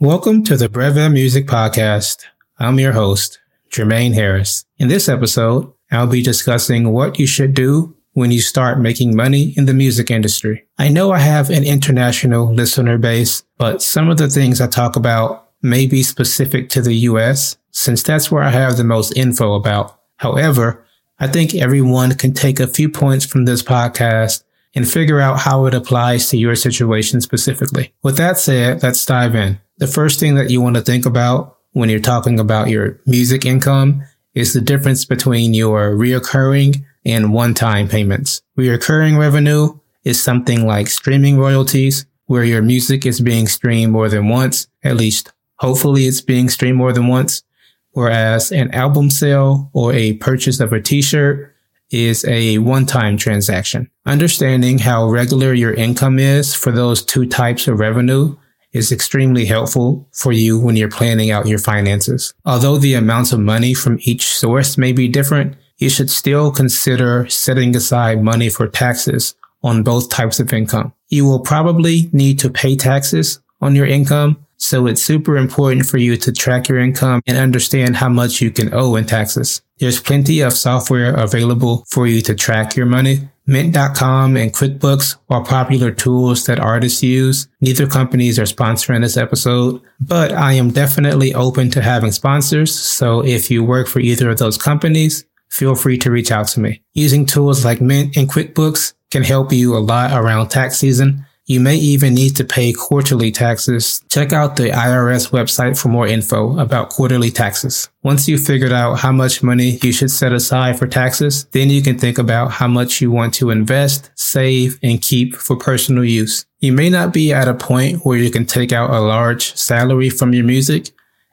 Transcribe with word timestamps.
Welcome 0.00 0.44
to 0.44 0.56
the 0.56 0.68
Breve 0.68 1.10
Music 1.12 1.48
Podcast. 1.48 2.18
I'm 2.56 2.78
your 2.78 2.92
host, 2.92 3.40
Jermaine 3.68 4.14
Harris. 4.14 4.64
In 4.76 4.86
this 4.86 5.08
episode, 5.08 5.72
I'll 5.90 6.06
be 6.06 6.22
discussing 6.22 6.92
what 6.92 7.18
you 7.18 7.26
should 7.26 7.52
do 7.52 7.96
when 8.12 8.30
you 8.30 8.40
start 8.40 8.78
making 8.78 9.16
money 9.16 9.54
in 9.56 9.64
the 9.64 9.74
music 9.74 10.08
industry. 10.08 10.64
I 10.78 10.88
know 10.88 11.10
I 11.10 11.18
have 11.18 11.50
an 11.50 11.64
international 11.64 12.54
listener 12.54 12.96
base, 12.96 13.42
but 13.56 13.82
some 13.82 14.08
of 14.08 14.18
the 14.18 14.28
things 14.28 14.60
I 14.60 14.68
talk 14.68 14.94
about 14.94 15.48
may 15.62 15.84
be 15.84 16.04
specific 16.04 16.68
to 16.68 16.80
the 16.80 16.94
US 16.94 17.56
since 17.72 18.00
that's 18.00 18.30
where 18.30 18.44
I 18.44 18.50
have 18.50 18.76
the 18.76 18.84
most 18.84 19.16
info 19.16 19.54
about. 19.54 19.98
However, 20.18 20.86
I 21.18 21.26
think 21.26 21.56
everyone 21.56 22.14
can 22.14 22.34
take 22.34 22.60
a 22.60 22.68
few 22.68 22.88
points 22.88 23.26
from 23.26 23.46
this 23.46 23.64
podcast 23.64 24.44
and 24.76 24.88
figure 24.88 25.18
out 25.18 25.40
how 25.40 25.66
it 25.66 25.74
applies 25.74 26.28
to 26.28 26.36
your 26.36 26.54
situation 26.54 27.20
specifically. 27.20 27.92
With 28.04 28.16
that 28.18 28.38
said, 28.38 28.84
let's 28.84 29.04
dive 29.04 29.34
in. 29.34 29.58
The 29.78 29.86
first 29.86 30.18
thing 30.18 30.34
that 30.34 30.50
you 30.50 30.60
want 30.60 30.74
to 30.74 30.82
think 30.82 31.06
about 31.06 31.58
when 31.70 31.88
you're 31.88 32.00
talking 32.00 32.40
about 32.40 32.68
your 32.68 33.00
music 33.06 33.46
income 33.46 34.02
is 34.34 34.52
the 34.52 34.60
difference 34.60 35.04
between 35.04 35.54
your 35.54 35.92
reoccurring 35.92 36.84
and 37.04 37.32
one-time 37.32 37.88
payments. 37.88 38.42
Reoccurring 38.58 39.16
revenue 39.16 39.78
is 40.02 40.20
something 40.20 40.66
like 40.66 40.88
streaming 40.88 41.38
royalties, 41.38 42.06
where 42.26 42.42
your 42.42 42.60
music 42.60 43.06
is 43.06 43.20
being 43.20 43.46
streamed 43.46 43.92
more 43.92 44.08
than 44.08 44.28
once, 44.28 44.66
at 44.82 44.96
least 44.96 45.32
hopefully 45.60 46.06
it's 46.06 46.20
being 46.20 46.48
streamed 46.48 46.76
more 46.76 46.92
than 46.92 47.06
once. 47.06 47.44
Whereas 47.92 48.50
an 48.50 48.72
album 48.72 49.10
sale 49.10 49.70
or 49.72 49.92
a 49.92 50.14
purchase 50.14 50.58
of 50.58 50.72
a 50.72 50.80
t-shirt 50.80 51.54
is 51.90 52.24
a 52.24 52.58
one-time 52.58 53.16
transaction. 53.16 53.90
Understanding 54.04 54.78
how 54.78 55.08
regular 55.08 55.54
your 55.54 55.72
income 55.72 56.18
is 56.18 56.52
for 56.52 56.72
those 56.72 57.02
two 57.02 57.26
types 57.26 57.68
of 57.68 57.78
revenue 57.78 58.36
is 58.78 58.92
extremely 58.92 59.44
helpful 59.44 60.08
for 60.12 60.32
you 60.32 60.58
when 60.58 60.76
you're 60.76 60.88
planning 60.88 61.30
out 61.30 61.46
your 61.46 61.58
finances. 61.58 62.32
Although 62.46 62.78
the 62.78 62.94
amounts 62.94 63.32
of 63.32 63.40
money 63.40 63.74
from 63.74 63.98
each 64.02 64.26
source 64.28 64.78
may 64.78 64.92
be 64.92 65.08
different, 65.08 65.56
you 65.78 65.90
should 65.90 66.10
still 66.10 66.50
consider 66.50 67.28
setting 67.28 67.76
aside 67.76 68.22
money 68.22 68.48
for 68.48 68.66
taxes 68.66 69.34
on 69.62 69.82
both 69.82 70.08
types 70.08 70.40
of 70.40 70.52
income. 70.52 70.92
You 71.08 71.24
will 71.26 71.40
probably 71.40 72.08
need 72.12 72.38
to 72.40 72.50
pay 72.50 72.76
taxes 72.76 73.40
on 73.60 73.74
your 73.74 73.86
income, 73.86 74.44
so 74.56 74.86
it's 74.86 75.02
super 75.02 75.36
important 75.36 75.86
for 75.86 75.98
you 75.98 76.16
to 76.16 76.32
track 76.32 76.68
your 76.68 76.78
income 76.78 77.22
and 77.26 77.36
understand 77.36 77.96
how 77.96 78.08
much 78.08 78.40
you 78.40 78.50
can 78.50 78.72
owe 78.72 78.96
in 78.96 79.06
taxes. 79.06 79.62
There's 79.78 80.00
plenty 80.00 80.40
of 80.40 80.52
software 80.52 81.14
available 81.14 81.84
for 81.90 82.06
you 82.06 82.20
to 82.22 82.34
track 82.34 82.76
your 82.76 82.86
money. 82.86 83.28
Mint.com 83.48 84.36
and 84.36 84.52
QuickBooks 84.52 85.16
are 85.30 85.42
popular 85.42 85.90
tools 85.90 86.44
that 86.44 86.60
artists 86.60 87.02
use. 87.02 87.48
Neither 87.62 87.86
companies 87.86 88.38
are 88.38 88.42
sponsoring 88.42 89.00
this 89.00 89.16
episode, 89.16 89.80
but 89.98 90.32
I 90.32 90.52
am 90.52 90.70
definitely 90.70 91.32
open 91.32 91.70
to 91.70 91.80
having 91.80 92.12
sponsors. 92.12 92.78
So 92.78 93.24
if 93.24 93.50
you 93.50 93.64
work 93.64 93.88
for 93.88 94.00
either 94.00 94.28
of 94.28 94.36
those 94.36 94.58
companies, 94.58 95.24
feel 95.48 95.74
free 95.74 95.96
to 95.96 96.10
reach 96.10 96.30
out 96.30 96.48
to 96.48 96.60
me. 96.60 96.82
Using 96.92 97.24
tools 97.24 97.64
like 97.64 97.80
Mint 97.80 98.18
and 98.18 98.28
QuickBooks 98.28 98.92
can 99.10 99.24
help 99.24 99.50
you 99.50 99.74
a 99.74 99.78
lot 99.78 100.12
around 100.12 100.50
tax 100.50 100.76
season 100.76 101.24
you 101.48 101.60
may 101.60 101.76
even 101.76 102.14
need 102.14 102.36
to 102.36 102.44
pay 102.44 102.74
quarterly 102.74 103.32
taxes. 103.32 104.02
Check 104.10 104.34
out 104.34 104.56
the 104.56 104.68
IRS 104.68 105.30
website 105.30 105.80
for 105.80 105.88
more 105.88 106.06
info 106.06 106.58
about 106.58 106.90
quarterly 106.90 107.30
taxes. 107.30 107.88
Once 108.02 108.28
you've 108.28 108.44
figured 108.44 108.70
out 108.70 108.96
how 108.96 109.12
much 109.12 109.42
money 109.42 109.78
you 109.82 109.90
should 109.90 110.10
set 110.10 110.32
aside 110.32 110.78
for 110.78 110.86
taxes, 110.86 111.46
then 111.52 111.70
you 111.70 111.80
can 111.80 111.98
think 111.98 112.18
about 112.18 112.52
how 112.52 112.68
much 112.68 113.00
you 113.00 113.10
want 113.10 113.32
to 113.32 113.48
invest, 113.48 114.10
save, 114.14 114.78
and 114.82 115.00
keep 115.00 115.34
for 115.34 115.56
personal 115.56 116.04
use. 116.04 116.44
You 116.60 116.74
may 116.74 116.90
not 116.90 117.14
be 117.14 117.32
at 117.32 117.48
a 117.48 117.54
point 117.54 118.04
where 118.04 118.18
you 118.18 118.30
can 118.30 118.44
take 118.44 118.70
out 118.70 118.90
a 118.90 119.00
large 119.00 119.54
salary 119.56 120.10
from 120.10 120.34
your 120.34 120.44
music. 120.44 120.90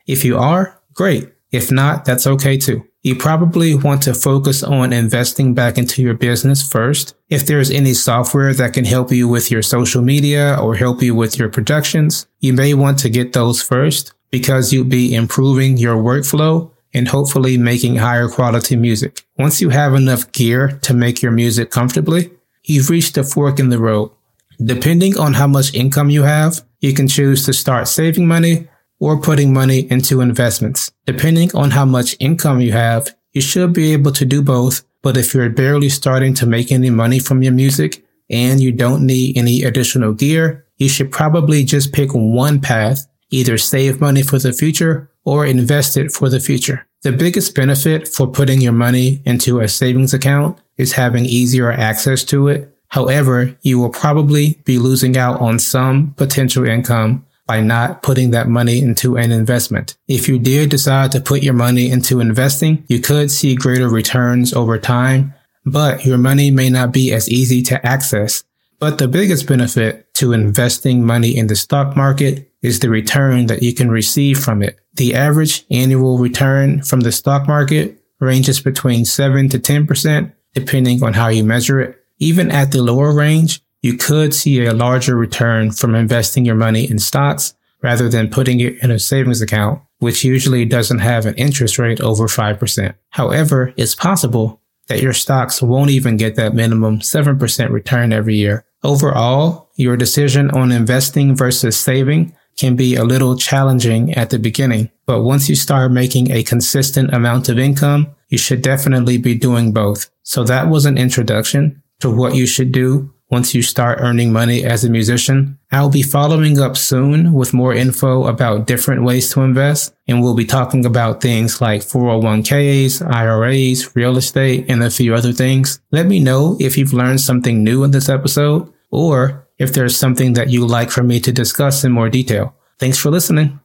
If 0.08 0.24
you 0.24 0.38
are, 0.38 0.80
great. 0.94 1.30
If 1.52 1.74
not, 1.74 2.06
that's 2.06 2.26
okay 2.26 2.58
too. 2.58 2.88
You 3.06 3.16
probably 3.16 3.76
want 3.76 4.02
to 4.02 4.16
focus 4.16 4.64
on 4.64 4.92
investing 4.92 5.54
back 5.54 5.78
into 5.78 6.02
your 6.02 6.16
business 6.16 6.68
first. 6.68 7.14
If 7.30 7.46
there's 7.46 7.70
any 7.70 7.94
software 7.94 8.52
that 8.56 8.74
can 8.74 8.84
help 8.84 9.12
you 9.12 9.28
with 9.28 9.52
your 9.52 9.62
social 9.62 10.02
media 10.02 10.58
or 10.60 10.74
help 10.74 11.04
you 11.04 11.14
with 11.14 11.38
your 11.38 11.48
productions, 11.48 12.26
you 12.40 12.52
may 12.52 12.74
want 12.74 12.98
to 12.98 13.10
get 13.12 13.34
those 13.34 13.62
first 13.62 14.12
because 14.32 14.74
you'll 14.74 14.86
be 14.86 15.14
improving 15.14 15.78
your 15.78 15.98
workflow 15.98 16.72
and 16.96 17.08
hopefully 17.08 17.60
making 17.60 17.98
higher 17.98 18.28
quality 18.28 18.76
music. 18.76 19.24
Once 19.38 19.62
you 19.62 19.70
have 19.70 19.94
enough 19.94 20.32
gear 20.32 20.80
to 20.82 20.96
make 20.96 21.22
your 21.22 21.32
music 21.32 21.70
comfortably, 21.70 22.32
you've 22.64 22.90
reached 22.90 23.16
a 23.20 23.24
fork 23.24 23.60
in 23.60 23.70
the 23.70 23.78
road. 23.78 24.10
Depending 24.58 25.16
on 25.20 25.36
how 25.36 25.46
much 25.46 25.76
income 25.76 26.10
you 26.10 26.24
have, 26.24 26.66
you 26.80 26.92
can 26.92 27.08
choose 27.08 27.46
to 27.46 27.54
start 27.54 27.88
saving 27.88 28.26
money 28.26 28.68
or 29.00 29.20
putting 29.20 29.54
money 29.54 29.90
into 29.92 30.22
investments. 30.22 30.92
Depending 31.06 31.56
on 31.56 31.72
how 31.72 31.86
much 31.86 32.16
income 32.20 32.62
you 32.62 32.72
have, 32.72 33.16
you 33.34 33.42
should 33.42 33.74
be 33.74 33.94
able 33.94 34.12
to 34.14 34.26
do 34.26 34.42
both. 34.42 34.84
But 35.02 35.18
if 35.18 35.34
you're 35.34 35.50
barely 35.50 35.90
starting 35.90 36.34
to 36.36 36.46
make 36.46 36.72
any 36.72 36.90
money 36.90 37.20
from 37.20 37.44
your 37.44 37.54
music 37.54 38.04
and 38.30 38.60
you 38.60 38.72
don't 38.72 39.06
need 39.06 39.38
any 39.38 39.64
additional 39.64 40.14
gear, 40.14 40.66
you 40.78 40.90
should 40.90 41.12
probably 41.12 41.64
just 41.64 41.94
pick 41.94 42.10
one 42.14 42.60
path, 42.60 43.08
either 43.30 43.58
save 43.58 44.02
money 44.02 44.24
for 44.24 44.40
the 44.40 44.54
future 44.54 45.10
or 45.24 45.46
invest 45.46 45.98
it 45.98 46.12
for 46.12 46.30
the 46.30 46.40
future. 46.40 46.88
The 47.04 47.12
biggest 47.12 47.54
benefit 47.54 48.08
for 48.08 48.28
putting 48.28 48.62
your 48.62 48.74
money 48.74 49.22
into 49.26 49.60
a 49.60 49.68
savings 49.68 50.14
account 50.14 50.58
is 50.78 50.94
having 50.94 51.26
easier 51.26 51.72
access 51.72 52.24
to 52.26 52.48
it. 52.48 52.76
However, 52.88 53.56
you 53.62 53.80
will 53.80 53.90
probably 53.90 54.60
be 54.66 54.80
losing 54.80 55.18
out 55.18 55.40
on 55.40 55.60
some 55.60 56.14
potential 56.18 56.68
income 56.68 57.26
by 57.48 57.62
not 57.62 58.02
putting 58.02 58.32
that 58.32 58.48
money 58.48 58.82
into 58.82 59.18
an 59.18 59.32
investment. 59.32 59.98
If 60.08 60.28
you 60.28 60.40
did 60.40 60.70
decide 60.70 61.12
to 61.12 61.22
put 61.22 61.44
your 61.44 61.54
money 61.54 61.90
into 61.90 62.20
investing, 62.20 62.84
you 62.88 63.00
could 63.00 63.30
see 63.30 63.56
greater 63.56 63.88
returns 63.88 64.54
over 64.54 64.80
time, 64.80 65.34
but 65.66 66.06
your 66.06 66.18
money 66.18 66.52
may 66.52 66.70
not 66.70 66.92
be 66.92 67.14
as 67.14 67.30
easy 67.30 67.62
to 67.64 67.86
access. 67.86 68.44
But 68.80 68.98
the 68.98 69.08
biggest 69.08 69.48
benefit 69.48 70.14
to 70.16 70.34
investing 70.34 71.06
money 71.06 71.38
in 71.38 71.48
the 71.48 71.56
stock 71.56 71.96
market 71.96 72.52
is 72.62 72.80
the 72.80 72.90
return 72.90 73.46
that 73.46 73.64
you 73.64 73.74
can 73.74 73.90
receive 73.90 74.40
from 74.40 74.62
it. 74.62 74.80
The 74.96 75.16
average 75.16 75.66
annual 75.70 76.18
return 76.18 76.82
from 76.84 77.02
the 77.02 77.12
stock 77.12 77.48
market 77.48 78.02
ranges 78.20 78.60
between 78.60 79.06
7 79.06 79.50
to 79.50 79.60
10%, 79.60 80.34
depending 80.54 81.04
on 81.04 81.14
how 81.14 81.28
you 81.28 81.44
measure 81.44 81.80
it. 81.80 82.02
Even 82.18 82.50
at 82.50 82.72
the 82.72 82.82
lower 82.82 83.14
range, 83.14 83.62
you 83.86 83.96
could 83.96 84.34
see 84.34 84.66
a 84.66 84.74
larger 84.74 85.16
return 85.16 85.72
from 85.72 85.94
investing 85.94 86.44
your 86.44 86.56
money 86.56 86.90
in 86.90 86.98
stocks 86.98 87.54
rather 87.84 88.10
than 88.10 88.32
putting 88.32 88.60
it 88.60 88.82
in 88.82 88.90
a 88.90 88.98
savings 88.98 89.44
account, 89.44 89.80
which 90.00 90.24
usually 90.24 90.66
doesn't 90.66 90.98
have 90.98 91.28
an 91.28 91.36
interest 91.36 91.78
rate 91.78 92.02
over 92.02 92.26
5%. 92.26 92.96
However, 93.12 93.76
it's 93.78 93.94
possible 93.94 94.60
that 94.88 95.04
your 95.04 95.14
stocks 95.14 95.62
won't 95.62 95.92
even 95.92 96.18
get 96.18 96.34
that 96.34 96.56
minimum 96.56 96.98
7% 96.98 97.70
return 97.70 98.12
every 98.12 98.36
year. 98.36 98.66
Overall, 98.84 99.70
your 99.76 99.96
decision 99.96 100.50
on 100.50 100.72
investing 100.72 101.36
versus 101.36 101.78
saving 101.78 102.36
can 102.58 102.76
be 102.76 102.96
a 102.96 103.04
little 103.04 103.38
challenging 103.38 104.16
at 104.16 104.32
the 104.32 104.40
beginning, 104.40 104.90
but 105.06 105.22
once 105.22 105.48
you 105.48 105.56
start 105.56 105.92
making 105.92 106.32
a 106.32 106.42
consistent 106.42 107.14
amount 107.14 107.50
of 107.50 107.60
income, 107.60 108.08
you 108.30 108.40
should 108.40 108.64
definitely 108.64 109.20
be 109.20 109.36
doing 109.36 109.74
both. 109.74 110.10
So 110.24 110.44
that 110.46 110.70
was 110.70 110.88
an 110.88 110.98
introduction 110.98 111.84
to 112.00 112.10
what 112.10 112.34
you 112.34 112.48
should 112.48 112.72
do 112.72 113.14
once 113.36 113.54
you 113.54 113.62
start 113.62 114.00
earning 114.00 114.32
money 114.32 114.64
as 114.64 114.86
a 114.86 114.90
musician. 114.90 115.60
I'll 115.70 115.90
be 115.90 116.02
following 116.18 116.58
up 116.58 116.78
soon 116.78 117.34
with 117.34 117.54
more 117.54 117.74
info 117.74 118.28
about 118.28 118.66
different 118.66 119.04
ways 119.04 119.30
to 119.34 119.42
invest, 119.42 119.94
and 120.08 120.22
we'll 120.22 120.36
be 120.36 120.46
talking 120.46 120.86
about 120.86 121.20
things 121.20 121.60
like 121.60 121.82
401ks, 121.82 123.06
IRAs, 123.06 123.94
real 123.94 124.16
estate, 124.16 124.68
and 124.70 124.82
a 124.82 124.90
few 124.90 125.14
other 125.14 125.34
things. 125.34 125.82
Let 125.92 126.06
me 126.06 126.22
know 126.22 126.56
if 126.62 126.78
you've 126.78 126.94
learned 126.94 127.20
something 127.20 127.62
new 127.62 127.84
in 127.84 127.92
this 127.92 128.08
episode, 128.08 128.72
or 128.90 129.46
if 129.58 129.74
there's 129.74 129.98
something 129.98 130.32
that 130.36 130.50
you'd 130.50 130.72
like 130.78 130.90
for 130.90 131.04
me 131.04 131.20
to 131.20 131.34
discuss 131.34 131.84
in 131.84 131.92
more 131.92 132.10
detail. 132.10 132.56
Thanks 132.80 132.98
for 132.98 133.12
listening. 133.12 133.60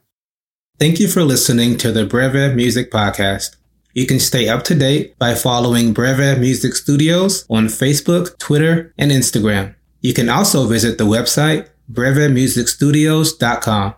Thank 0.79 0.99
you 0.99 1.07
for 1.07 1.23
listening 1.23 1.77
to 1.77 1.93
the 1.93 2.05
Breve 2.05 2.55
Music 2.55 2.91
Podcast. 2.91 3.60
You 3.93 4.05
can 4.05 4.19
stay 4.19 4.47
up 4.47 4.63
to 4.65 4.75
date 4.75 5.17
by 5.19 5.35
following 5.35 5.93
Breve 5.93 6.39
Music 6.39 6.75
Studios 6.75 7.45
on 7.49 7.67
Facebook, 7.67 8.37
Twitter, 8.39 8.93
and 8.97 9.11
Instagram. 9.11 9.75
You 10.01 10.13
can 10.13 10.29
also 10.29 10.65
visit 10.65 10.97
the 10.97 11.05
website 11.05 11.67
brevemusicstudios.com. 11.91 13.95